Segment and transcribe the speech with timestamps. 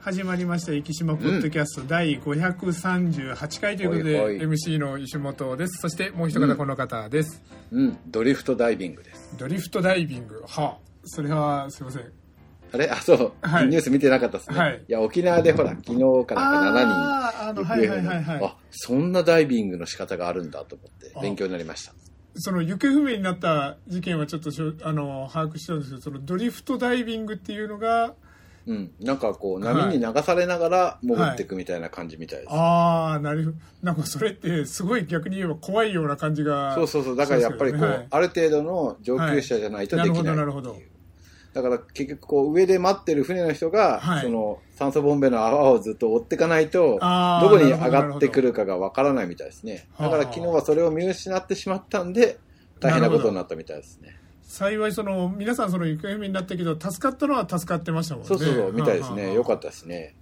[0.00, 4.46] 始まりました生島ポッドキャスト第538回ということで、はいはい。
[4.46, 5.78] MC の石本です。
[5.82, 9.36] そしてもう一方この方です、うん、ドリフトダイビングです。
[9.36, 10.42] ドリフトダイビング。
[10.48, 10.78] はあ。
[11.04, 12.12] それはすいません。
[12.72, 12.88] あれ？
[12.88, 13.66] あ、そう、はい。
[13.66, 14.58] ニュース見てなかったですね。
[14.58, 14.82] はい。
[14.88, 16.92] や、沖縄でほら、昨日かなんか7人。
[16.94, 17.64] あーあの。
[17.64, 21.92] はいはいあ、そんなダイビングの仕方があるんだと思ってあ勉強になりました。
[22.36, 28.14] その行方不明になった事件はちょっとしょあの把握したんですけどそのドリフトダイビングっていうのが
[28.66, 28.92] うん。
[29.00, 32.52] なんかこう、波に流されながら潜っていくみたいな感じみたいです。
[32.52, 37.16] ああなるなんかそれってすごい逆に言えば怖いような感じがそうそうそう。
[37.16, 40.76] だからやっぱりこう、そうですよねある程度の上級者じゃないとできないなるほど
[41.52, 46.98] だから結局こう上で待ってる船の人が、はいその酸素ボンベの泡をずっと追っていかないと、
[47.42, 49.88] どこに上がってくるかがわからないみたいですね。
[49.98, 52.38] だから昨日はそれを見失ってしまったんで、
[52.78, 54.16] 大変なことになったみたいですね。
[54.50, 59.32] 幸いその皆さんその行方不明になったけど助かったのは助かってましたもんねそうそうそう、みたいですね。
[59.32, 60.16] よかっったですね。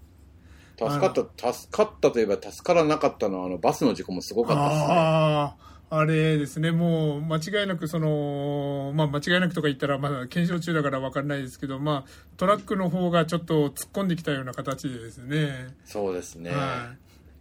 [0.77, 4.86] 助かった、助かったといえば助からなかったのは、あの、バスの事故もすごかったですね。
[4.91, 16.50] あああれですねもう間違いなくそのまあ間違いなくとか言ったらまだ検証中だから分かんないですけどまあトラックの方がちょっと突っ込んできたような形でですねそうですね。
[16.50, 16.92] は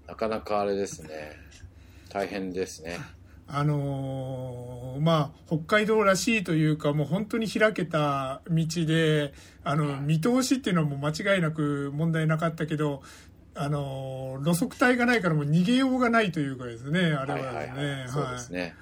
[0.07, 1.33] なかなかあれですね。
[2.09, 2.99] 大変ですね。
[3.49, 9.31] あのーまあ北海道らしいというかもう本当に開けた道で
[9.63, 13.03] あの見通しっていうのはもう間違いなく問題なかったけど
[13.55, 18.09] あのー路側帯がないからもう逃げようがないというかですねあれははいですねはいはい。
[18.09, 18.75] そうですね。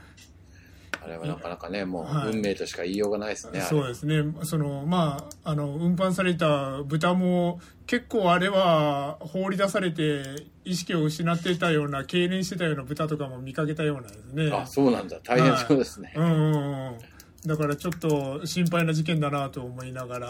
[1.06, 3.60] あれはなかなかね、もはいう運命としか言いようがないですね。
[3.60, 15.20] あれそうですねそのまああの運搬された豚も結構あれは放り出されて意識を失っていたような痙攣してたような豚とかも見かけたようなですねあ、そうなんだ。
[15.24, 16.12] 大変そうですね。
[16.16, 16.98] うんうんうん
[17.46, 20.28] だからちょっと心配な事件だなと思いながら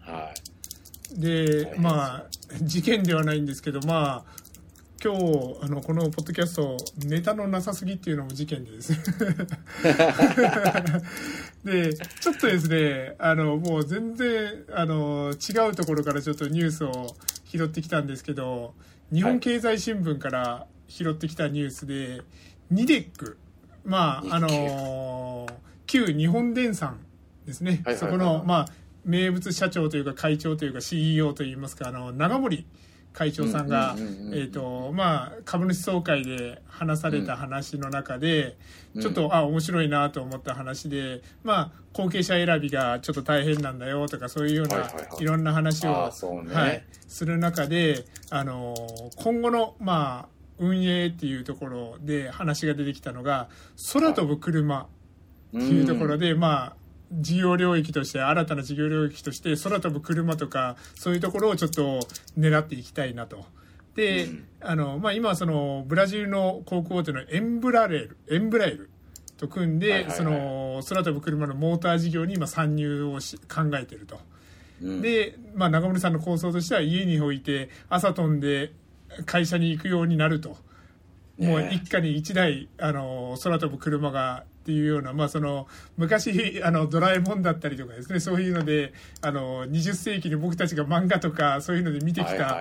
[0.00, 0.34] は
[1.16, 1.20] い。
[1.20, 2.26] で変まあ
[2.60, 4.37] 事件ではないんですけどまあ
[5.02, 5.20] 今日
[5.62, 6.76] あのこのポッドキャスト
[7.06, 8.98] ネタのなさすぎっていうのも事件でですね。
[11.64, 17.14] でちょっとですねあのもう全然あの違うところからちょっとニュースを
[17.44, 18.74] 拾ってきたんですけど
[19.12, 22.22] 日本経済新聞から拾ってきたニュースで、
[22.70, 23.36] ニデック。
[23.84, 25.46] まああの
[25.86, 26.98] 旧日本電産
[27.46, 28.66] ですね、はいはいはいそこのまあ
[29.04, 32.66] 名物社長というか会長というか CEO といいますかあの長森
[33.18, 38.56] 会長さんがえーとまあ、株主総会で話された話の中で、
[38.94, 39.02] うん。
[39.02, 46.10] ちょっとあ面白いなと思った話で、まあ、後継者選びがちょっと大変なんだよとかそういうような、はいろんな話を、は
[46.68, 48.76] い、する中で、あの
[49.16, 50.28] 今後の、まあ、
[50.60, 53.48] 運営っていうところで話が出てきたのが
[53.92, 54.86] 空飛ぶ車っ
[55.50, 56.77] ていうところで、まあ
[57.12, 62.00] 事業領域として新たな事業領域として空飛ぶ車とかそういうところをちょっと
[62.38, 63.46] 狙っていきたいなと。
[63.94, 64.44] で、うん。
[64.60, 68.90] あのまあ、今はそのブラジルの航空大手のエンブラレールエンブラエル
[69.36, 70.16] と組んで、はいはいはい。
[70.16, 74.20] その空飛ぶ車のモーター事業に今参入をし考えていると。
[74.82, 78.72] うん、で、まあ、中森さんの構想としては家に置いて朝飛んで
[79.26, 80.56] 会社に行くようになると、
[81.38, 88.92] もう一家に一台あの空飛ぶ車がっていうような、まあ、その昔 あのドラえもんだったりとかですねそういうので
[89.22, 92.58] あの20世紀に僕たちが漫画とかそういうので見てきた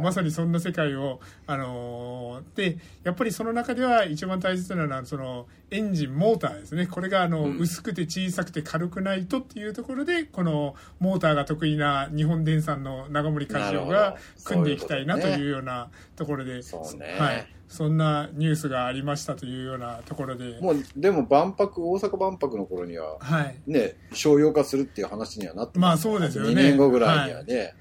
[0.00, 1.18] まさにそんな世界を
[1.48, 6.86] あのでやっぱりその中では一番大切なのはそのエンジンモーターですね。
[6.86, 7.58] これがあの、うん。
[7.58, 17.16] 薄くて小さくて軽くないとっていうところでこのモーターが得意な日本電産の長森会長が組んでいきたいなというようなところでそうね。
[17.18, 20.58] はい、そんなニュースがありましたというようなところで。
[20.60, 23.60] もう、でも万博、大阪万博の頃には、はい。
[23.64, 26.50] ね、商用化するっていう話にはなってまあそうですよね。
[26.50, 27.76] 2年後ぐらいにはね、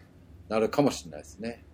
[0.47, 1.66] なるかもしれないですね。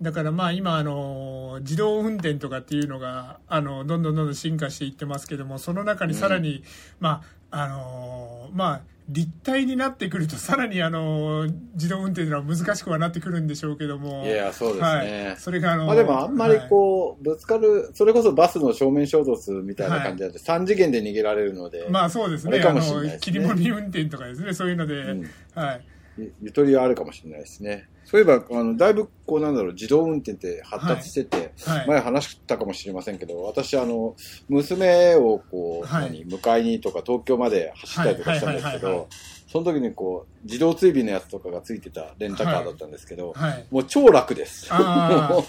[0.00, 6.62] だからまあ今あの自動運転とかっていうのがあのどんどんどんどん進化していってますけどもその中にさらに、
[7.00, 14.26] まああのまあ立体になってくるとさらにあの自動運転というのは難しくはなってくるんでしょうけども。
[14.26, 15.26] いや、そうですね。
[15.28, 22.54] はい、それがあのまあでもあんまりこう、ぶつかる、それこそバスの正面衝突みたいな感じで、3次元で逃げられるので、まあそうですね。
[22.54, 23.14] あれかあもしれないですね。
[23.14, 24.54] の切り盛り運転とかですね。
[24.54, 25.30] そういうので、うん。
[25.54, 25.86] はい。
[26.18, 27.88] ゆゆとりはあるかもしれないですね。
[28.06, 31.88] そういえば、あの、だいぶ、こうなんだろう、自動運転って発達してて、はい。
[31.88, 34.14] 前話したかもしれませんけど、私、あの、
[34.48, 36.24] 娘をこう、はい。
[36.24, 39.00] 何、迎えにとか東京まで走ったりとかしたんですけはいはいはいはい。
[39.00, 39.08] ど、
[39.50, 44.70] その時にこう、自動追尾のやつとかがついてたレンタカーだったんですけど、はいもう超楽です。
[44.72, 45.42] も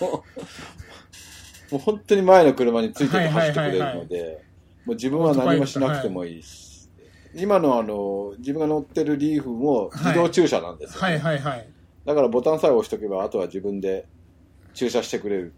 [1.73, 4.41] う本当に前の車についてて走ってくれるはいはいはいので、
[4.85, 6.89] もう自分は何もしなくてもいいし、
[7.35, 11.07] 今のあの、自分が乗ってるリーフも自動駐車なんですよ、ね。
[11.07, 11.76] はいはいはい
[12.07, 14.07] だからボタンさえ押しとけば、あとは自分で
[14.73, 15.53] 駐車してくれる。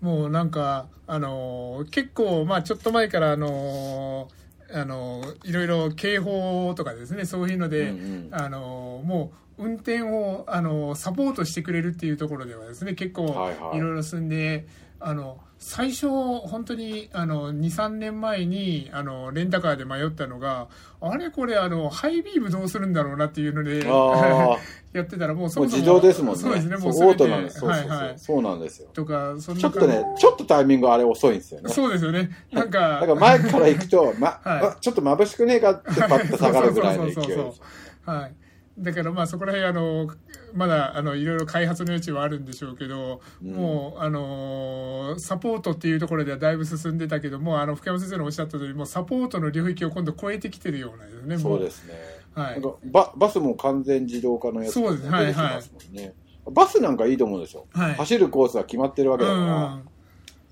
[0.00, 14.68] もうなんか、あのー結構、まあちょっと前から、あのーあのーいろいろ警報とかですね、そういうので、うんうんあのーもう運転を、あのーサポートしてくれるっていうところではですね、結構はいはいいろいろ進んで、
[15.00, 20.68] あの、最初、本当に、あの、2、3年前に、あの、レンタカーで迷ったのが、
[21.02, 23.84] あれこれ、あの、ハイビームどうするんだろうなっていうので、
[24.92, 26.40] やってたら、もうそもそも自動ですもんね。
[26.40, 27.60] そうですね、もうんです。
[27.60, 27.90] そうそうそう。
[27.90, 28.18] はいはい。
[28.18, 28.88] そうなんですよ。
[28.94, 31.68] とか、そちょっとね、ちょっとタイミングあれ遅いんですよね。
[31.68, 32.30] そうですよね。
[32.52, 37.60] なんか、だから前から行くと、ま、 はいあちょっと眩しくねえかってパッと下がるぐらいの勢いそうそうそうです
[38.06, 38.14] そう。
[38.16, 38.32] はい。
[38.80, 40.08] だからまあそこら辺あの、
[40.54, 51.34] まだあの、いろいろ開発の余地はあるんでしょうけど、うんもうあのーサポートっていうところではだいぶ進んでたけども、あの、福山先生のおっしゃった通り、もうサポートの領域を今度超えてきてるようなですね。
[51.36, 51.94] もそうですね。
[52.34, 56.14] はいババスも完全自動化のやつそうですはいはい出てきますもんね。
[56.46, 57.66] バスなんかいいと思うんですよ。
[57.72, 59.84] はい走るコースは決まってるわけだから、うん。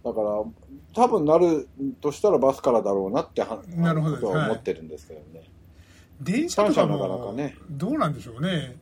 [0.05, 0.45] だから、
[0.95, 1.69] 多分なる
[2.01, 5.49] としたらバスからだろうなってはなるほどは思ってるんですけどね。
[6.21, 8.77] 電車とか三車なかなもかね、どうなんでしょうね。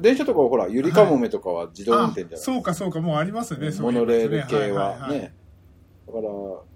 [0.00, 2.52] 電車とかはほら、ゆりかもめとかは自動運あ転じゃないですか。
[2.52, 5.32] そうかそうか、もうありますね、モノレール系はね。
[6.06, 6.28] だから、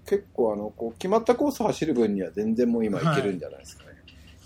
[0.05, 3.92] 結構あの、こう、決まったコース走る分には全然もう今いけるんじゃないですかね。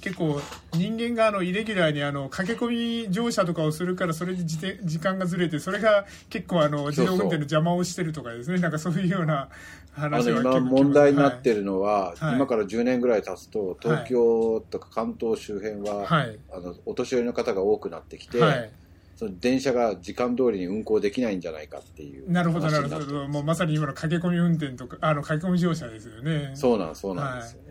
[0.07, 0.41] 結構
[0.73, 8.59] 人間があのイレギュラーにあの駆け込み乗車とかをするからそれで時間がずれてそれが結構あの自動運転の邪魔をしてるとかですね。
[8.59, 9.49] なんかそういうような
[9.91, 12.35] 話は結構聞きます問題になってるのは、はい。
[12.35, 16.39] 今から10年ぐらい経つと東京とか関東周辺は、はい。
[16.53, 18.71] あのお年寄りの方が多くなってきて、はい、はい
[19.17, 23.27] その電車が時間通りに運行できないんじゃないかっていうなるほどなるほど。
[23.27, 26.51] もうまさに今の駆け込み運転とかあの駆け込み乗車ですよね。
[26.53, 27.63] そうなんそうなんですよ。
[27.63, 27.66] ね、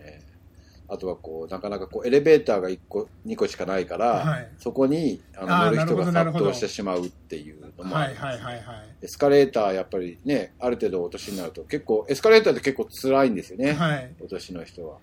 [0.89, 4.49] あとはこうなかなかこうエレベーターが1個2個しかないから、はい。
[4.59, 8.65] そこにあの乗る人が殺到してしまうっていうのもあはいるはいはいはい。
[9.03, 14.15] エスカレーターやっぱりねある程度お年になると結構エスカレーターって結構辛いんですよね、はい。
[14.21, 14.99] お年の人は。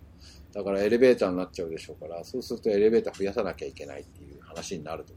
[0.53, 5.13] だからエレベーターになっちゃうでしょうからそうするとエレベーター増やさなきゃいけないっていう話になると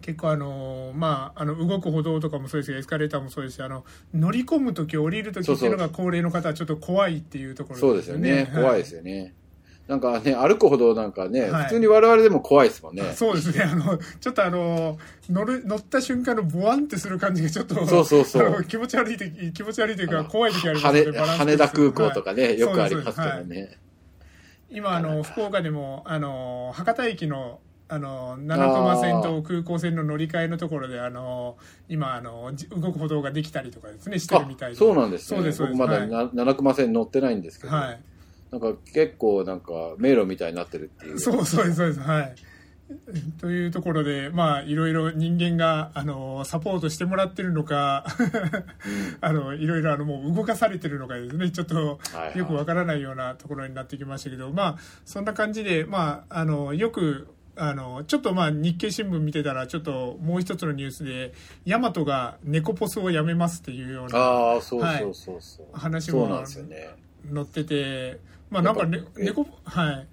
[0.00, 3.84] 結構あのまああの動く歩道とかもそうですしエスカレーターもそうですしあの
[4.14, 9.34] 乗り込む時降りる時っていうのが高齢の方はちょっと怖いっていうところそうですよね、怖いですよよね
[9.88, 14.98] なんかね歩くほどなんかね、はい普通に我々でも怖いですもんね そうですね、あの、ちょっとあの、
[15.28, 22.28] 乗る、乗った瞬間のボワンってする感じがちょっと、そうそうそう気持ち悪い時、気持ち悪いというか、怖い時あります羽ので、バランス羽田空港とか。
[22.28, 23.78] かね、はいよくありますけどね。
[24.70, 31.56] 今、あの、福岡でも、あの、博多駅の、あの、七駒線と空港線の乗り換えのところで、あの、
[31.88, 34.76] 今、あの、じ動く歩道ができたりとかですね、してるみたいあで。
[34.76, 35.38] そうなんですね。
[35.38, 35.78] そうです、そうです。
[35.78, 38.00] 僕まだは七熊線乗ってないんですけど、はい。
[38.50, 41.18] なんか結構なんか迷路みたいになってるっていう。
[41.18, 42.00] そうそうです、そうです。
[42.00, 42.34] はい。
[43.40, 48.06] というところで、まあ、いろいろ人間が、あの、サポートしてもらってるのか、
[49.20, 61.32] あの、いろいろ、あの、もう動かされてるのかですね、ちょっと、はいはいよくわからないようなところになってきましたけど、まあ、そんな感じで、まあ、あの、よく、あの、ちょっとまあ、日経新聞見てたら、ちょっともう一つのニュースで、
[61.66, 65.66] ヤマトが猫ポスをやめますっていうようなああ、そうそうそうそう。
[65.72, 66.88] 話もそうなんですよね。
[67.34, 70.08] 載ってて、まあなんか、ね猫、はい。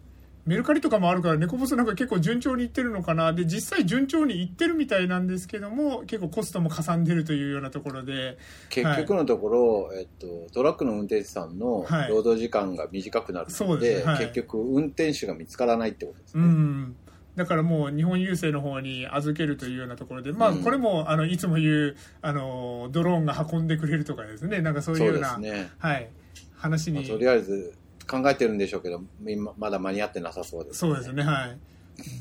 [0.46, 3.34] メルカリとかもあるから、猫ポスなんか結構順調にいってるのかな。
[3.34, 8.38] で、実際順調にいってるみたいなんですけども、結構コストもかさんでるというようなところで、
[8.70, 16.48] 結局のところ、えっと、トラックの運転手さんのはい労働時間が短くなるそので、うですはい結局運転手が見つからないってことですうね。
[16.48, 16.96] ん。
[17.36, 25.72] だからもう日本郵政の方に預けるというようなところで、まあうんこれも、あの、いつも言う、あの、ドローンが運んでくれるとかですね、なんかそういうような、ね。
[25.80, 26.08] はい、
[26.56, 27.00] 話に。
[27.00, 27.74] まあとりあえず
[28.08, 31.58] 考えてるんでしょうけど、今まだ間に合ってなさそうです、そうですね、はい。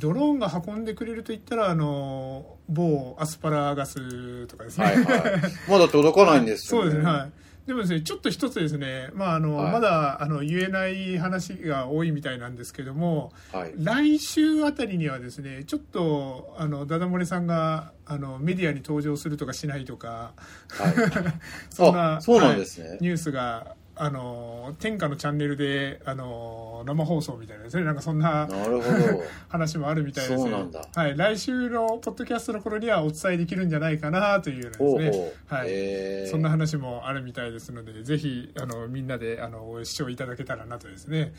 [0.00, 4.84] ドローンが運んでくれると言ったら、あの、某アスパラガスとかですね。
[4.84, 5.22] はいはい。
[5.68, 7.32] まだ届かないんですよそうですね、はい。
[7.66, 13.72] でもですね、ちょっと一つですね、まあ、あの、はいまだ、あの、言えない話が多いみたいなんですけども、はい。
[13.76, 20.34] 来週あたりにはですね、ちょっと、あの、ダダ漏れさんが、あの、メディアに登場するとかしないとか、
[20.68, 20.94] はい、
[21.70, 29.22] そんな、あそうなんですねはいニュースが、あの、天下のチャンネルで、あの、生放送みたいなですね、なんかそんななるほど。
[29.48, 30.50] 話もあるみたいですね。
[30.94, 31.16] はい。
[31.16, 35.32] 来週のポッドキャストの頃にはお伝えできるんじゃないかなというですね。
[35.46, 35.68] はい。
[35.70, 41.32] えーそんな話もあるみたいですので、ぜひ、あの、みんなで、あの、視聴いただけたらなとですね。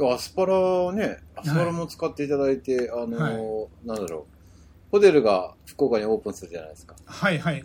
[0.00, 6.96] アスパラね、アスパラも使っていただいて、あのーはなんだろう、ホテルが福岡にオープンするじゃないですか。
[7.04, 7.62] はいはい。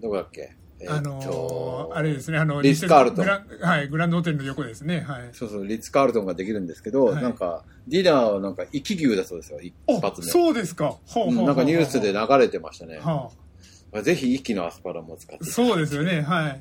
[0.00, 0.40] どこだっけ？
[0.42, 3.26] えあのーあれですね、あの、リッツカールトン
[3.60, 5.00] はい、グランドホテルの横ですね。
[5.00, 5.30] はい。
[5.32, 10.26] そうそう、リッツ・カールトンができるんですけど、はいなんか、ディナーはなんか、生き牛だそうですよ、一お発目。
[10.26, 10.96] そうですか。
[11.06, 12.98] ほうんなんかニュースで流れてましたね。
[12.98, 13.30] は
[14.02, 16.20] ぜひ、一気のアスパラも使ってあ、そうですよね。
[16.20, 16.60] はい。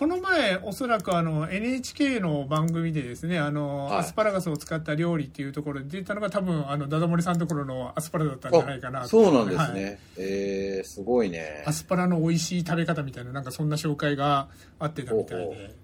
[0.00, 9.98] この前、おそらくあの NHK の番組でですね、あの、はいアスパラガスを使った料理っていうところで出たのが多分、あの、ダダモリさんのところのアスパラだったんじゃないかなそうなんですはいね。
[10.16, 11.72] えー、すごいねア。
[11.74, 15.74] スパラの美味しい食べ方みたいな、なんかそんな紹介があってたみたいで。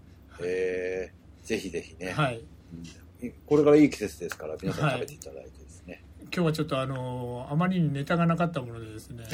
[0.43, 2.39] えー、ぜひぜひね、はい。
[2.39, 6.03] うんこれからいい季節ですから、皆さん食べていただいてですね。
[6.23, 9.25] 今日はちょっとあのあまりにネタがなかったものでですね、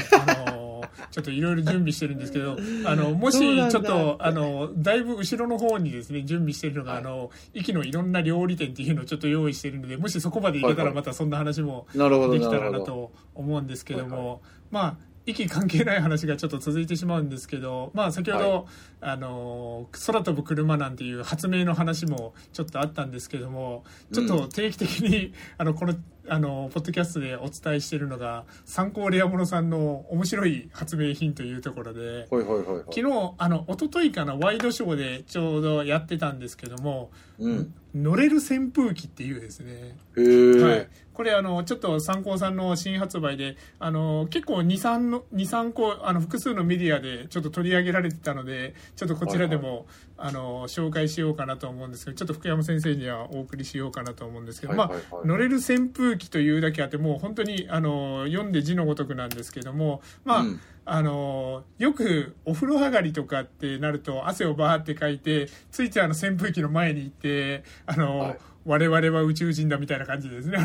[0.47, 0.62] あの
[1.11, 2.57] ちょっといろいろ準備してるんですけど、
[2.87, 11.99] あのもしちょっとあのだいぶ後ろの方にですね準備してるのが、はいあの息のいろんな料理店っていうのをちょっと用意してるので、もしそこまでいけたらまたそんな話もで
[12.39, 12.63] きた。
[12.63, 18.65] らなと思うんですけども、まあ息関係ない話がちょっと続いてしまうんですけど、まあ、先ほど、はい。
[19.03, 25.95] あの空飛ぶ車なんていう発明の話もちょっとあったんですけどもちょっと定期的に、あのこの
[26.29, 32.27] あのポッドキャストでお伝えしているのが参考レアモノさんの面白い発明品というところで。
[32.29, 32.45] 昨
[32.93, 37.75] 日あの一昨日かなワイドショーでちょうどやってたんですけども、うん。
[37.95, 39.97] 乗れる扇風機っていうですね。
[40.17, 49.87] はい、これあのちょっと参考さんの新発売であの結構23の23個あの複数のメディアでちょっと取り上げられてたのでちょっとこちらでも、
[50.17, 60.61] あの紹介しようかなと思うんですけどちょっと福山先生にはお送りしようかなと思うんですけど、はいはいはいまあ、乗れる扇風機というだけあってもう本当にあの読んで字のごとくなんですけどもまあ、うん。
[60.85, 68.39] あのよくお風呂上がりとかってなると汗をバーってかいてついてあの扇風機の前に行ってあの、はい。
[68.65, 70.59] 我々は宇宙人だみたいな感じでですね。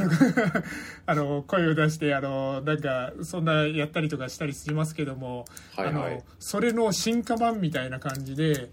[1.06, 6.14] あの 声を出してあのなんかそんなやったりとかしたりしますけども、はいはい。
[6.14, 8.70] あのそれの進化版みたいな感じで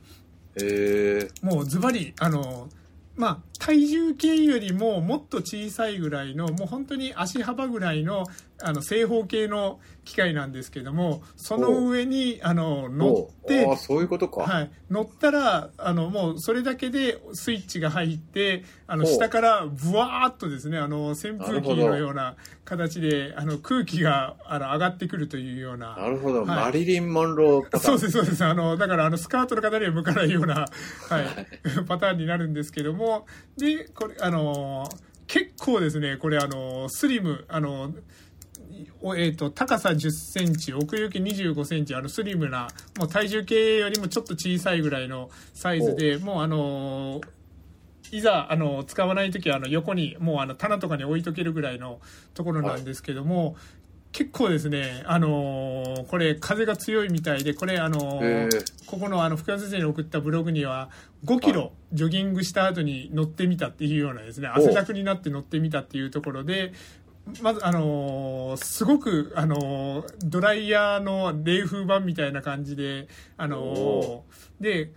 [0.57, 1.31] へー。
[1.43, 2.69] もうズバリあの
[3.17, 8.27] まあ体重計よりももっと小さいぐらいのもう本当に足幅ぐらいの
[8.63, 14.43] あの正方形の機械なんですけどもその上にあの乗ってそういうことか。
[14.43, 25.97] はい、乗ったらあのもうそれだけでスイッチが入ってあの下からブワーっとですねあの扇風機のような形であの空気があの上がってくるというような。
[25.97, 26.47] なるほど、はい。
[26.47, 27.83] マリリン・モンローパターン。
[27.83, 28.45] そうですそうです。
[28.45, 30.67] あのだからあのスカートの方には向かないような、はい、
[31.89, 34.89] パターンになるんですけどもでこれあの
[35.27, 37.93] 結構ですねこれあのスリムあの
[39.01, 42.69] おえー、と高さ1 0ンチ奥行き2 5センチあのスリムな
[42.99, 47.21] もう体重計よりもちょっと小さいぐらいのサイズでもうあの
[48.11, 52.01] いざあの使わない時はあの横にもうあの棚とかに置いとけるぐらいの
[52.35, 53.57] ところなんですけども、
[54.15, 60.89] 結構ですね、あのーこれ風が強いみたいでこれ、あのーへーここのあの福山先生に送ったブログには
[61.25, 64.53] 5キロジョギングした後に乗ってみたっていうようなですねお。
[64.53, 66.73] 汗だくになって乗ってみたっていうところで
[67.43, 74.25] まず、あのーすごく、あのードライヤーの冷風版みたいな感じで、あのーお。
[74.61, 74.93] で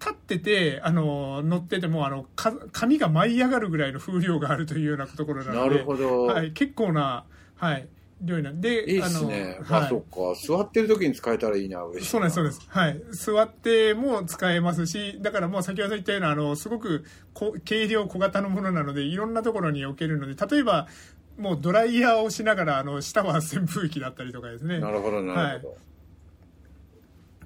[0.00, 6.22] 立ってて、あのー乗っててもあのか髪が舞い上がるぐらいの風量があるというようなところなのでなるほど。
[6.24, 7.24] はい、結構な、
[7.56, 7.86] はい、
[8.22, 9.58] 量になでいいっすね。
[9.60, 10.40] あのはいあ、そっか。
[10.46, 12.10] 座ってる時に使えたらいいな、嬉しい。
[12.10, 12.60] そうなんです、そうです。
[12.68, 13.02] はい。
[13.12, 20.86] 座っても使えますし、だからもう先ほど言ったような、あの、すごくこ軽量小型のものなので、いろんなところに置けるので、例えば、
[21.38, 24.78] もうドライヤーをしながら、あの、下は扇風機だったりとかですね。
[24.78, 25.76] なるほど、なるほど。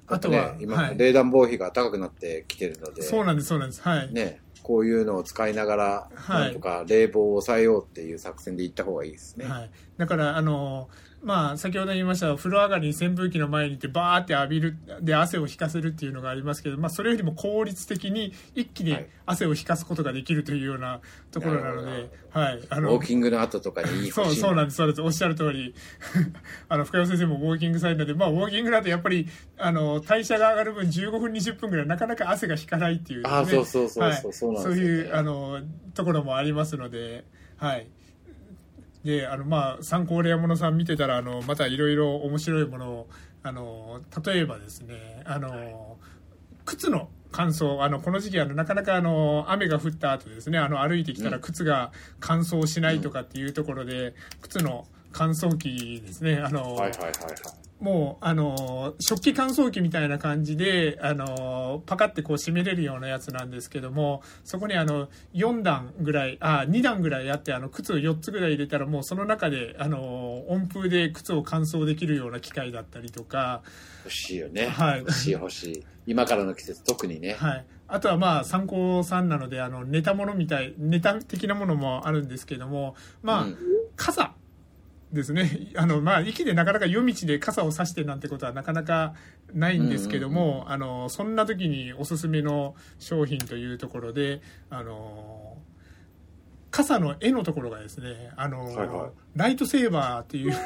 [0.09, 3.81] あとは、ね、今、はい冷暖房費が高くなってきてるので、そうなんです、そうなんです。
[3.81, 4.13] はい。
[4.13, 9.45] ね、こういうのを使いながら、はいなんとか冷房を抑えようっていう作戦で行った方がいいですね。
[9.45, 10.89] はい、だからあの
[11.21, 19.07] まあ先ほど言いました風呂上がりに扇風機の前に行ってバーって浴びるで汗を引かせるっていうのがありますけど、まあ、それよりも効率的に一気にはい。
[19.27, 25.01] 汗を引かすことができるというようなところなので、はい、あウォーキングの後とかにいいそうそうなんですそうです。
[25.01, 25.75] おっしゃる通り。
[26.69, 35.59] あの深山先生もウォーキングされるので、まあ、ウォーキングだとやっぱりあの代謝が上がる分15分20分ぐらいなかなか汗が引かないっていうね、あそうそうそうそうはいそうなんですよねそういうあの
[35.93, 37.25] ところもありますので
[37.57, 37.87] はい
[39.07, 43.09] であのまあ参考レアものさん見てたらあのまたいろいろ面白いものを
[43.41, 45.95] あの例えばですねあの
[46.65, 56.37] 靴の乾燥あのこの時期あのなかなかあの雨が降った後ですねあの歩いてきたら靴が乾燥しないとかっていうところで、靴の乾燥機ですね。
[56.37, 57.66] あの、はいはいはいはい。
[57.79, 73.61] もう、あの、食器乾燥機みたいな感じで、あの、パカってこう閉めれるようなやつなんですけども、そこにあの、4段ぐらい、あ、2段ぐらいあって、あの、靴を4つぐらい入れたらもうその中で、あの、温風で靴を乾燥できるような機械だったりとか、
[74.05, 74.67] 欲しいよね。
[74.67, 75.85] はい欲しい欲しい。
[76.07, 77.33] 今からの季節特にね。
[77.33, 77.65] はい。
[77.89, 83.57] あとはまあ、参考さんなので、あの、ネタものみたい、ネタ的なものもあるんですけども、まあ、うん
[83.97, 84.33] 傘
[85.11, 85.69] ですね。
[85.75, 89.13] あの、まあ、駅でなかなか夜道で傘を差してなんてことはなかなか
[89.53, 95.46] ないんですけども、あの、そんな時におすすめの商品というところで、あの、
[96.77, 100.53] 傘の絵のところがですね、あの、はいはいライトセーバーっていう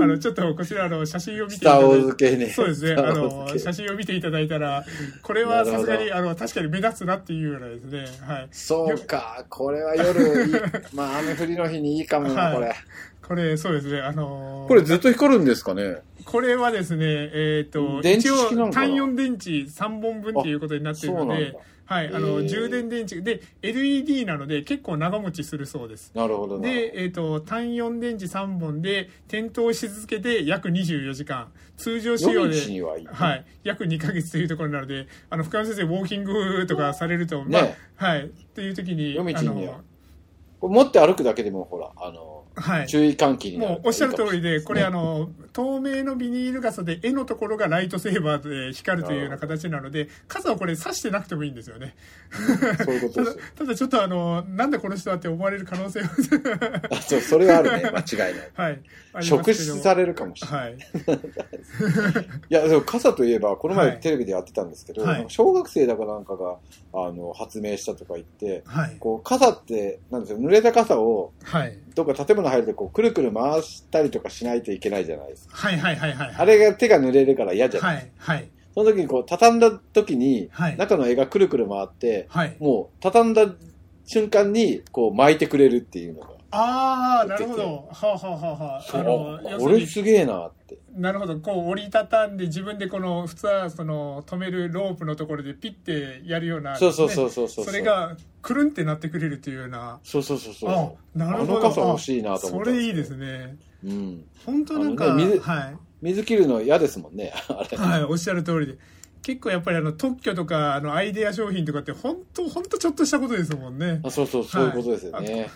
[0.00, 2.50] あの、ちょっとこちらの写真を見ていただいて。
[2.50, 3.02] そうですね。
[3.02, 4.84] あの写真を見ていただいたら、
[5.22, 8.06] これはさすがに、あの、確かに目立つなっていうようなですね。
[8.24, 8.48] はい。
[8.52, 10.54] そうか、これは夜いい、
[10.94, 12.72] まあ雨降りの日にいいかもな、はいこれ。
[13.26, 13.98] これ、そうですね。
[14.00, 15.96] あのーこれずっと光るんですかね？
[16.24, 21.56] これはですね、えっ、と、電池一応単4電池3本分っていうことになっているので
[21.90, 26.12] はい、あの、へー充電電池で LED なので結構長持ちするそうです。
[26.14, 26.62] なるほどな。
[26.62, 31.50] で、えっ、と、単4電池3本で点灯し続けて約24時間。
[31.76, 32.82] 通常仕様夜で。
[32.84, 33.06] はいい。
[33.06, 33.44] はい。
[33.64, 37.60] 約2ヶ月というところなので、あの、深山先生、ウォーキングとかされると、ね
[37.98, 38.26] まあ、はい。
[38.26, 39.68] っていう時に、夜道に
[40.60, 42.86] 持って歩くだけでもほら、あの、はい。
[42.86, 51.94] 注意喚起になるもうおっしゃる通りで、これねあの、透明のビニール傘で絵のところがライトセーバーで光るというような形なので、傘をこれ刺してなくてもいいんですよね。
[52.84, 53.42] そういうこと ただですよ。
[53.56, 56.10] ただちょっとあの、なんだこの人はって思われる可能性は、
[56.90, 57.90] あそう、それはあるね。
[57.94, 58.50] 間違いない。
[58.54, 59.24] はい。
[59.24, 60.70] 職質されるかもしれない。
[60.70, 60.74] はい。
[62.50, 66.56] いや、でも傘といえば、このはい前テレビでやってたんですけど、はい小学生だかなんかが、
[66.92, 68.96] あの、発明したとか言って、はい。
[68.98, 71.78] こう、傘って、なんですよ、濡れた傘を、はい。
[72.04, 75.56] どっか建物入ると、こう、くるくる回したりとかしないといけないじゃないですか。
[75.56, 76.34] はいはいはいはい。
[76.36, 78.12] あれが手が濡れるから嫌じゃない、はい。
[78.16, 78.50] はい。
[78.74, 82.56] その時にこう、畳んだ時に、はい中の絵がくるくる回って、はい。
[82.60, 83.46] もう、畳んだ
[84.04, 86.39] 瞬間に、こう、巻いてくれるっていうのが。
[86.52, 87.88] ああ、なるほど。
[87.92, 89.02] はあ、はあはあはあ、あ
[89.52, 90.78] の、これすげえなって。
[90.94, 91.38] なるほど。
[91.38, 97.64] こう折りたたんで自分でこの、普通はその止めるロープのところでピッてやるような、そうそうそうそうそう。
[97.64, 100.00] それ、がくるんってなってくれるというような。
[100.02, 100.70] そうそうそうそう。
[100.70, 101.52] あ、なるほど。
[101.52, 103.56] あの傘欲しいなと思ったんですよそれいいですね。
[103.84, 104.24] うん。
[104.44, 105.76] 本当なんか、ね水はい。
[106.02, 107.76] 水切るの嫌ですもんね、 あれ。
[107.76, 108.78] はい、おっしゃる通りで。
[109.22, 114.00] 結構やっぱりあの特許とかあのアイデア商品とかって本当本当ちょっとしたことですもんね。
[114.02, 115.50] あそうそう、そういうことですよね。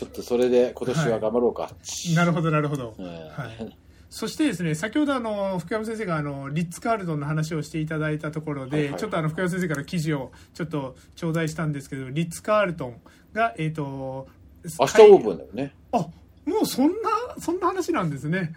[0.00, 1.70] ちょっとそれで今年は頑張ろうか。
[2.14, 2.94] なるほどなるほど。
[2.98, 3.76] うんはい。
[4.08, 13.00] そしてですね、先ほどあの、福山先生があの、リッツ・カールトンの話をしていただいたところで、はいはいはいちょっとあの、福山先生から記事をちょっと頂戴したんですけど、リッツ・カールトン
[13.34, 14.26] が、えっ、と、
[14.64, 15.74] 明日オープンだよね。
[15.92, 16.94] あ、もうそんな、
[17.38, 18.54] そんな話なんですね。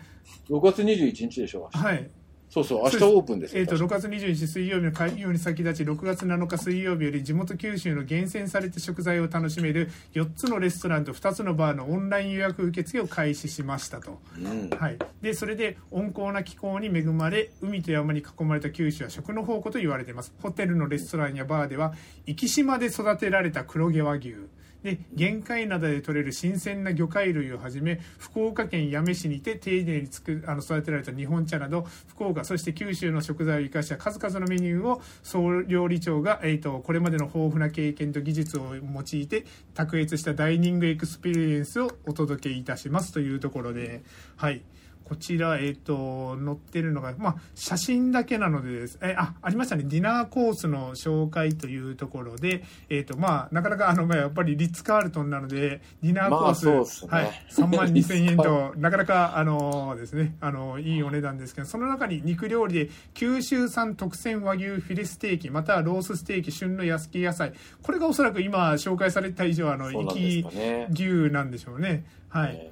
[0.50, 1.70] 6月21日でしょ。
[1.76, 2.10] 明日はい。
[2.54, 3.62] そうそう、明日オープンですよ。
[3.62, 14.20] えっ、と、6月21日水曜日の開業に先立ち、6月7日水曜日より地元九州の厳選された食材を楽しめる4つのレストランと2つのバーのオンライン予約受付を開始しましたと。
[14.38, 14.70] うん。
[14.70, 21.94] はい、でそれで温厚な気候に恵まれ海と山に囲まれた九州は食の宝庫と言われていますホテルのレストランやバーでは
[22.28, 24.36] 壱岐島で育てられた黒毛和牛
[24.84, 44.04] で玄界灘で採れる新鮮な魚介類をはじめ福岡県八女市にて丁寧につくあの育てられた日本茶など福岡そして九州の食材を生かした数々のメニューを総料理長が、えー、とこれまでの豊富な経験と技術を用いて卓越したダイニングエクスペリエンスをお届けいたしますというところで、
[44.36, 44.62] はい、
[45.06, 57.28] こちら、えっ、と、載ってるのが、まあ、写真だけなのでです、え、あ、ありましたね、ディナーコースの紹介というところで、えっ、と、まあ、なかなか、あの、まあ、やっぱりリッツ・カールトンなので、ディナーコース、まあね。
[57.28, 70.88] はい、3万2000円と、 なかなか、あのですね、あの、いいお値段ですけど、その中に肉料理で、九州産特選和牛フィレステーキ、またはロースステーキ、旬の焼き野菜、これがおそらく今紹介された以上、あの、生きね。
[70.92, 72.06] 牛なんでしょうね。
[72.30, 72.54] はい。
[72.54, 72.72] ね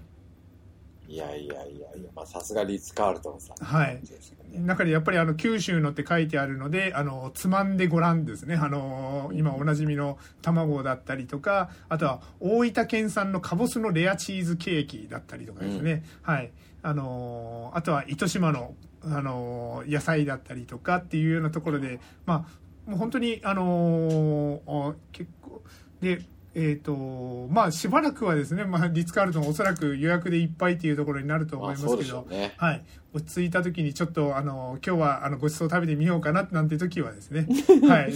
[1.12, 3.58] いやいやいやいや、まあさすがリッツ・カールトンさん。
[3.58, 4.00] はい。
[4.00, 4.60] ですよね。
[4.60, 16.52] 中でやっぱりあの九州のって書いてあるのであのつまんでごらんですねあの今おなじみの卵だったりとかあとは大分県産のかぼすのレアチーズケーキだったりとかですね、はい
[16.84, 22.48] あのあとは糸島のあの野菜だったりとかっていうようなところでま
[22.88, 25.62] あもう本当にあのあ結構
[26.02, 26.22] で
[26.54, 32.54] えーとまあ、しばらくはですね、まあ、リッツ・カールトンおそらく予約でいっぱいっていうところになると思いますけどね。
[32.58, 32.84] はい、
[33.14, 37.48] 落ち着いた時にちょっとあの今日はあのごちそう食べてみようかななんて時はですね。
[37.88, 38.14] はい。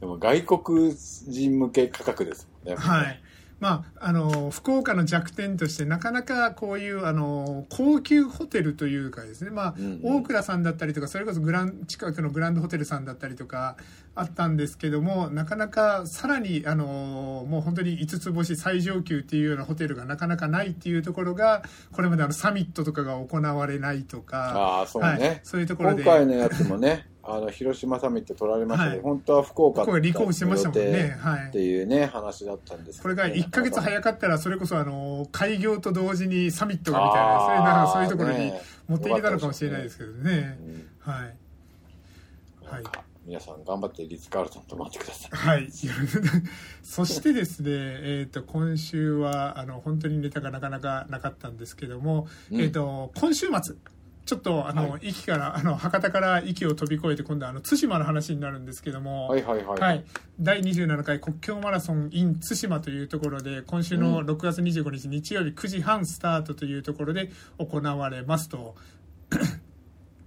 [0.00, 2.80] でも外国人向け価格ですもんね。
[2.80, 3.20] はい。
[3.60, 10.16] まあ、あの福岡の弱点としてなかなかこういうあの高級ホテルというかですね、まあうんうん。
[10.18, 13.76] 大倉さんだったりとかそれこそグラン近くのグランドホテルさんだったりとか
[14.16, 16.84] あったんですけどもなかなかさらにあの
[17.48, 25.08] もう本当に5つ星最上級っていうようなホテルがなかなかないっていうところがこれまであのサミットとかが行われないとかああ、そうね。
[25.08, 31.16] はい、そういうところ今で回のやつもね、 あの、広島サミット取られましたけど、はい本当は福岡ここが離婚してましたもんね。
[31.18, 38.52] はいっていうね、話だったんですけどこれが1か月い早かったらそれこそあの開業と同時にサミットがみたいなそういうなんかそういうところに
[38.88, 40.58] 持っていけたのかもしれないですけどね。
[41.00, 41.34] はい。
[42.66, 43.13] はい。
[43.26, 45.30] 皆さん頑張ってリッツ・カールトン泊まってください。
[45.32, 45.68] はい。
[46.84, 53.76] そしてですね、えっ、と、今週は、あの、本当にネタがなかなかなかったんですけども、うんえっ、と、今週末、
[54.26, 59.80] ちょっと、あの、は駅から、あの、博多から駅を飛び越えて、今度は、あの、対馬の話になるんですけども、はいはいはい。
[59.80, 60.04] はい、
[60.38, 68.74] 第27回国境マラソン in 対馬というところで今週の6月25日日曜日9時半スタートというところで行われますと。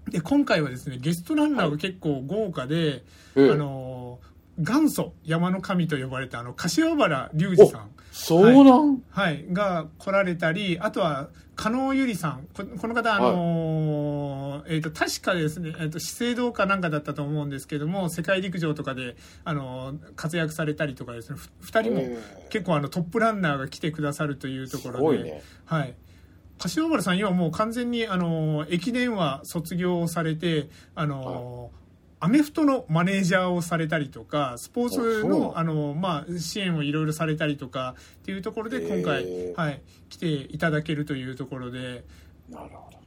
[0.10, 3.04] で今回はですねゲストランナーが結構豪華で、
[3.36, 3.52] うん。
[3.52, 4.20] あの
[4.60, 7.92] 元祖山の神と呼ばれたあの柏原隆二さん。
[8.18, 12.48] そうなん、はい、が来られたり、あとは、加納ゆりさん。
[12.52, 22.04] ここの方、あのーえっ、と、確かですね、えっ、と、資生堂かなんかだったと思うんですけども、世界陸上とかで、あのー活躍されたりとかですね、ふ二人も
[22.50, 25.44] 結構あの、トップランナーが来てくださるというところで、すごいね。
[25.66, 25.94] はい。
[26.58, 31.78] 柏原さん、今もう完全に、あのー駅伝は卒業されて、あのー
[32.20, 42.04] アメフトのマネージャーをされたりとか、スポーツの、あの、まあ、支援をいろいろされたりとか、っていうところで、今回へ、ーはい、来ていただけるというところで、
[42.50, 42.98] なるほど。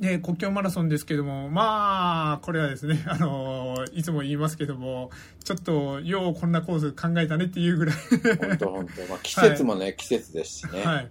[0.00, 5.10] で、国境マラソンですけども、まあ、これはですね、あの、いつも言いますけども、
[5.44, 9.02] ちょっと、ようこんなコース考えたねっていうぐらい、本当本当。
[9.06, 10.82] まあ 季節もね、季節ですしね。
[10.82, 11.10] はい。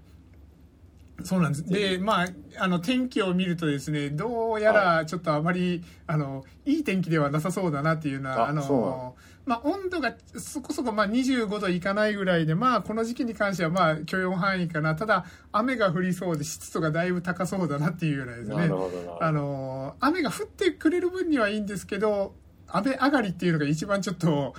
[1.23, 1.65] そうなんです。
[1.65, 2.27] で、まあ、
[2.60, 14.95] あの、天気を見るとですね、どうやらちょっとあまり、あの、いい天気ではなさそうだなっていうのは、あのの、まあ、温度がそこそこ、まあ、25度いかないぐらいで、まあ、この時期に関しては、まあ、許容範囲かな。
[14.95, 18.55] ただ、雨が降りそうで、湿度がだいぶ高そうだなっていうようなですね。
[19.19, 22.36] あの、雨が降ってくれる分にはいいんですけど、
[22.67, 24.53] 雨上がりっていうのが一番ちょっと、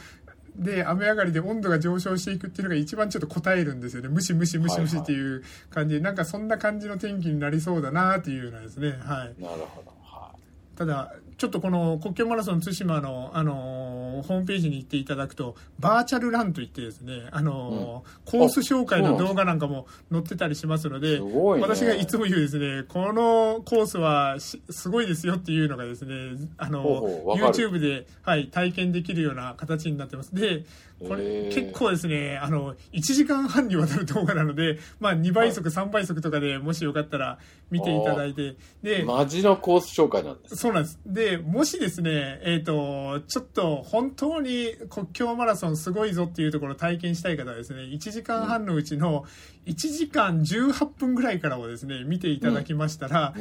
[0.56, 4.08] で、雨上がりで温度が上昇していくっていうのが一番ちょっと答えるんですよね。
[4.08, 8.90] ムシムシムシムシっていう感じで、なんかそんな感じの天気になりそうだなっていうようなですね。
[8.90, 9.42] はい。
[9.42, 9.92] なるほど。
[10.02, 10.32] は
[10.76, 21.00] ただ、ちょっとこの国境マラソン対馬の、あのーホームページに行っていただくと、バーチャルランといってですね、あのーコース紹介の動画なんかも載ってたりしますのい。
[21.00, 21.26] で、ね。
[21.60, 26.14] 私がいつも言うですね、このコースはしすごいですよっていうのがですね、
[26.58, 30.34] あの、ほうほう YouTube で、はい、体験できるような形になってます。
[30.34, 30.64] で、
[31.08, 37.38] これ結構ですね、あの、1時間半にわたる動画なので、まあ2倍速、3倍速とかでもしよかったら
[37.70, 40.56] 見ていただいて、で、マジのコース紹介なんです。
[40.56, 41.00] そうなんです。
[41.06, 49.24] で、もしですね、えっ、と、ちょっと本当に国境マラソンすごいぞっていうところを体験したい方はですね、1時間半のうちの
[49.66, 53.32] 1時間18分ぐらいからをですね、見ていただきましたら、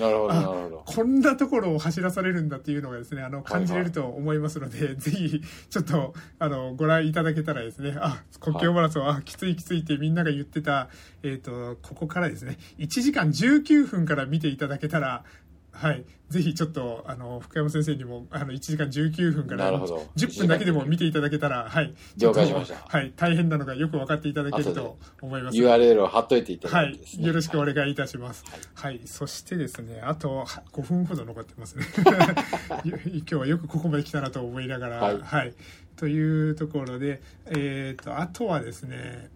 [0.85, 0.93] あ。
[0.93, 10.89] こんなところを走らされるんだっていうのがですね、あの、感じれると思いますので、 ぜひ、ちょっと、あの、ご覧いただけたらですね、あ、国境マラソン、あ、きついきついってみんなが言ってた、
[11.23, 15.23] えっ、と、ここからですね、1時間19分から見ていただけたら、
[15.71, 16.05] はい。
[16.29, 21.93] ぜひちょっと、あの、福山先生にも、あの、1時間19分からなるほど10分だけでも見ていただけたら、はい。
[22.17, 23.11] 了解しましたはい。
[23.15, 25.57] 大変なのがよく分かっていただけると思います。
[25.57, 27.19] URL を貼っといていたはいだいてです。
[27.19, 27.27] ね。
[27.27, 28.45] よろしくお願いいたします。
[28.73, 29.01] はい。
[29.05, 31.85] そしてですね、あとは5分ほど残ってますね。
[32.85, 35.53] 今日はよくここまで来たなと思いながら、はい
[35.97, 39.29] というところで、えっ、と、あとはですね、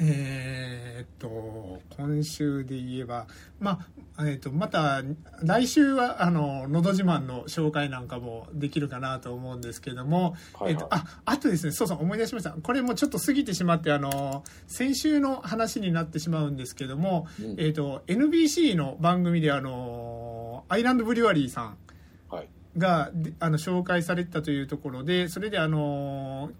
[0.00, 3.26] えーっと、今週で言えば、
[3.60, 5.02] まあ、えーっと、また、
[5.42, 12.50] 来週は、あの、のど自慢の紹介なんかもできるかなと思うんですけども、はいはいえーっと、あ、あとですね、そうそう、思い出しました。
[12.50, 21.76] これもちょっと過ぎてしまって、あの、先週の話になってしまうんですけども、うんえーっと、NBC の番組で、あの、アイランドブリュワリーさん、
[22.28, 22.48] はい。
[22.76, 26.50] がであの紹介されてたというところでそれであの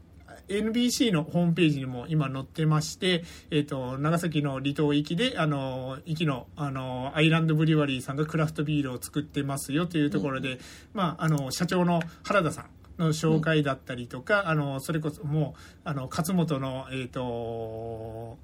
[0.48, 10.59] NBC のホームページにも今載ってまして、えー、と長崎の離島行きであの行きのあのアイランドブリュワリーさんがクラフトビールを作ってますよというところで、
[10.92, 12.66] まあ、あの社長の原田さん
[12.98, 18.38] の紹介だったりとか、あのそれこそもうあの勝本の、えー、と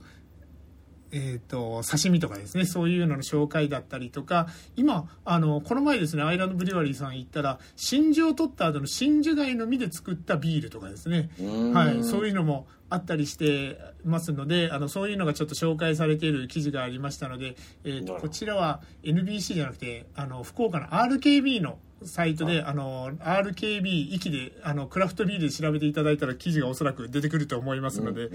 [1.13, 4.47] えっ、と、刺身とかですね、そういうのの紹介だったりとか、
[4.77, 11.31] 今、あの、この前ですね、アイランドブリュワリーさん行ったら、真珠を取った後の真珠貝の実で作ったビールとかですね、
[11.75, 28.31] はい、そういうのもあったりしてますので、あの、そういうのがちょっと紹介されている記事がありましたので、えっ、と、こちらは NBC じゃなくて、あの、福岡の RKB のサイトで、あの、RKB 域で、あの、クラフトビールで調べていただいたら記事がおそらく出てくると思いますので、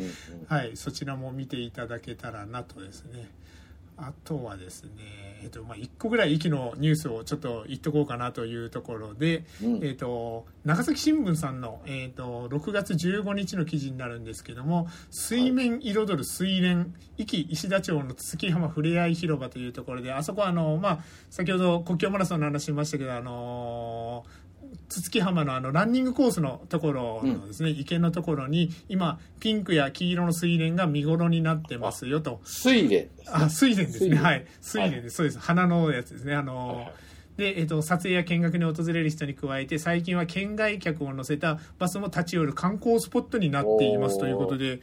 [0.47, 3.27] はい、そちらも見ていただけたらなとですね。
[3.97, 4.89] あとはですね、
[5.43, 24.44] えっと、まあ、1個ぐらい息のニュースをちょっと言っとこうかなというところで、うん、えっと、長崎新聞さんの、えっと、6月15日の記事になるんですけども、水面彩る水蓮、壱岐石田町の月浜ふれあい広場というところで、あそこはあの、まあ、先ほど国境マラソンの話しましたけど、あのー
[24.89, 32.41] つつき浜のあのランニングコースのところのですね、うん、池のところに今ピンクや黄色の睡蓮が見頃になってますよと。
[32.45, 34.15] 睡蓮あ睡蓮ですね。
[34.17, 34.45] はい。
[34.63, 35.39] 睡蓮です、はい、そうです。
[35.39, 36.35] 花のやつですね。
[36.35, 36.93] あの、はいはい。
[37.37, 44.79] で、えっと、撮影や見学に訪れる人に加えて最近は県外客を乗せたバスも立ち寄る観光スポットになっていますということで。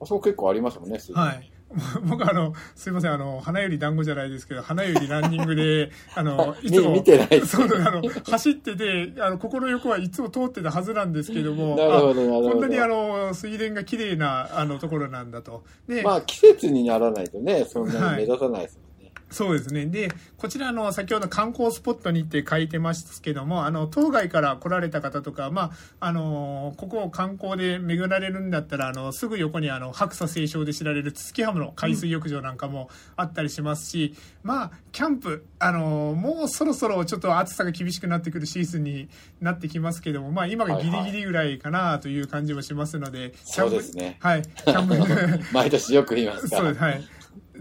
[0.00, 1.51] あそこ結構ありますもんねはい
[2.04, 12.50] 僕あの、すいません、あの、花より団子じゃないですけど、花よりランニングで、 あの、いつも、見てない そうあの、走ってて、あの、心横はいつも通ってたはずなんですけども、なるほど、なるほど。
[12.50, 15.64] こんなにあの、水田が綺麗な、あの、ところなんだと。
[15.88, 18.91] で、まあ、季節にならないとね、そんなに目立たないですもん
[19.32, 19.86] そうですね。
[19.86, 34.14] で、こちらの先ほど観光スポットにって書いてますけども、あの、当該から来られた方とか、まあ、あの、ここを観光で巡られるんだったら、あの、すぐ横にあの、白砂清少で知られる土木浜の海水浴場なんかもあったりしますし、
[34.44, 39.08] うん、まあ、キャンプ、あの、もうそろそろちょっと暑さが厳しくなってくるシーズンに
[39.40, 44.18] なってきますけども、まあ、今がギリギリぐらいかなという感じもしますので、はいはい、そうですね。
[44.20, 44.42] はい。
[44.42, 46.62] キャンプ 毎年よく言いますから。
[46.62, 47.02] そうです、はい。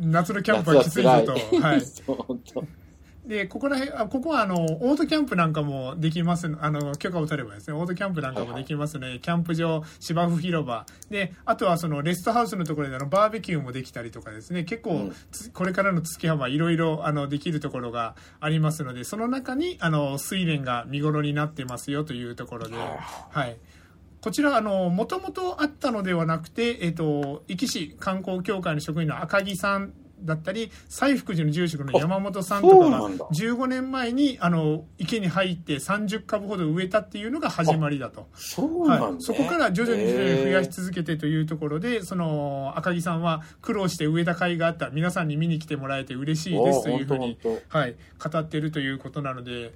[0.02, 1.34] 夏のキャンプはきついぞと。
[1.62, 1.82] はい。
[3.26, 9.02] で、ここら辺、あここはあの、オートキャンプなんかもできます、あの、許可を取ればですね、オートキャンプなんかもできますね。
[9.02, 10.88] はいはい、キャンプ場、芝生広場。
[11.12, 15.14] で、あとはその、レストハウスのところであの、バーベキューもできたりとかですね、結構、うん、
[15.54, 23.56] これからの月浜いろいろ、あの、できるところがありますので、その中に、あの、睡蓮が見頃になってますよというところで、はい。
[24.22, 38.28] こちら、あの、もともとあったのではなくて、えっ、と、壱岐市観光協会の職員の赤木さんだったり、西福寺の住職の山本さんとかが、15年前に、あの、池に入って30株ほど植えたっていうのが始まりだと。
[38.36, 39.16] そね、はい。
[39.20, 47.38] そこから徐々に徐々に増やし続けてというところで、その、赤木さんは苦労して植えた甲斐があった、皆さんに見に来てもらえて嬉しいですというふうに、
[47.70, 49.74] はい、語っているということなので、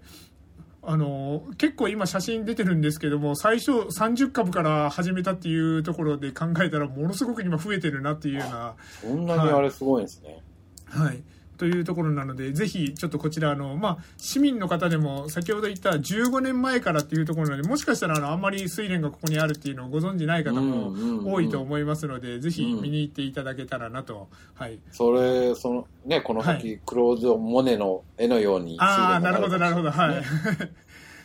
[0.87, 8.75] あの結構今写真出てるんですけども最初30株から始めたっていうところで考えたらものすごく今増えてるなっていうような。
[9.01, 10.41] そんなにあれすごいですね。
[10.85, 11.23] はい、はい
[11.57, 24.27] というところなので、ぜひちょっとこちらあの、まあ、市民の方でも先ほど言った15年前からっていうところなので、もしかしたらあのあんまり睡蓮がここにあるっていうのをご存じない方も多いと思いますので、ぜひ見に行っていただけたらなと。
[24.53, 24.79] はい。
[24.91, 30.23] それ、その、ね、この先、はい、クローズ・モネの絵のように、ああ、なるほど、なるほど、はい。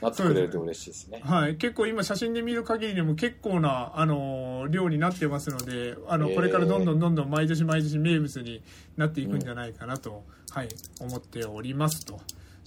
[0.01, 1.21] なってくれると嬉しいですね。
[1.25, 1.57] はい。
[1.57, 8.63] 結構今写真で見る限りでも結構な、あの、量になってますので、あの、これからどんどんどんどん毎年毎年名物に
[8.97, 10.69] なっていくんじゃないかなと、うん、はい、
[11.01, 12.21] 思っておりますと。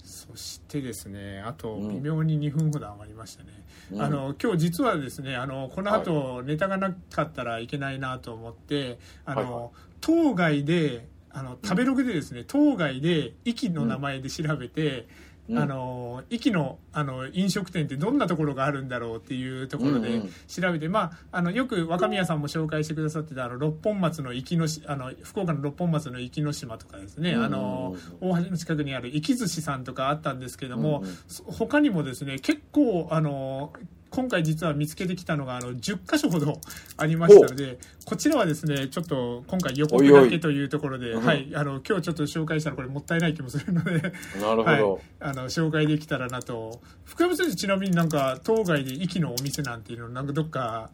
[0.04, 3.50] そしてですね、あと、微妙に2分ほど余りましたね。
[3.92, 9.70] うん、あの、今日実はですね、あの、この後、ネタがなかったらいけないなと思って、あの、はい、
[10.00, 15.06] 当該で、あの、食べログでですね、当該で、息の名前で調べて、うん
[15.50, 31.04] あの駅のあの飲食店ってどんなところがあるんだろうっていうところで調べて、まあ、あのよく若宮さんも紹介してくださってたあの六本松の壱岐のあの福岡の六本松の壱岐の島とかですね、あの大橋の近くにある壱岐寿司さんとかあったんですけども、
[31.46, 33.72] 他にもですね結構あの
[34.14, 36.60] 今回実は見つけてきたのがあの10箇所ほど
[36.96, 44.82] ありましたのでこちらはですねちょっと今回予告だけというところではい、あの今日ちょっと紹介したらこれもったいない気もするのでなるほど、はい、
[45.20, 46.80] あの紹介できたらなと。
[47.04, 50.90] 福山先生ちなみになんか当該で息のお店なんていうのなんかどっか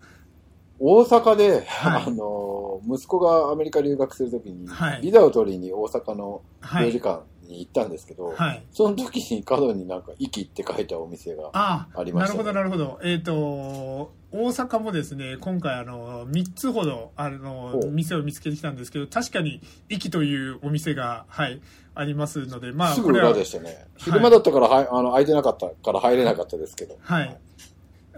[0.79, 13.01] 大阪で、はい、あの息子がアメリカ留学するときに、はい、ビザを取りに大阪の領事館に行ったんですけど、はい、その時に角になんか「息」って書いたお店がありました、ね、なるほどなるほど。
[13.03, 21.61] えっ、ー、と大阪もですね今回あの3つほどあの店を見つけてきたんですけど確かに「息」というお店がはい
[21.95, 23.87] ありますのでまあすぐ裏でしたね。
[23.97, 26.97] 昼間だったから、はい、あの空いてなかったから入れなかったですけど。
[27.01, 27.37] はい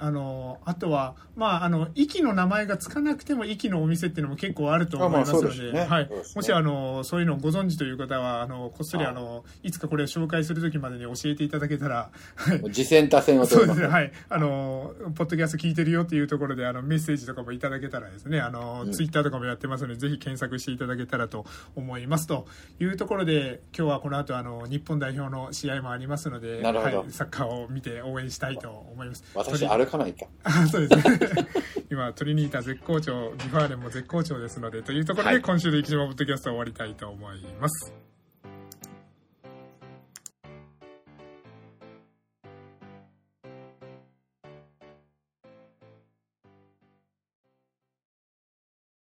[0.03, 13.87] あのあとは、まあ、あの息の名前がつかなくても息のお店っていうのも結構あると思いますので、はい、もしあのそういうのをご存知という方はあのこっそりあのいつかこれを紹介する時までに教えていただけたら、はい、次戦多戦をそうですね。
[13.87, 14.11] はい。
[14.29, 22.47] あのポッドキャスト聞いてるよっていうところであのメッセージとかもいただけたらですねあの、うん、ツイッターとかもやってますのでぜひ検索していただけたらと思いますと
[22.81, 29.25] いうところで今日はこの後あの日本代表の試合もありますので、はい、サッカーを見て応援したいと思います。
[29.35, 30.27] 私歩かないか
[30.71, 31.19] そうですね。
[31.91, 38.12] 今、トリニータ絶好調、 V・ファーレンも絶好調ですので、というところで、今週の生島ポッドキャストを終わりたいと思います。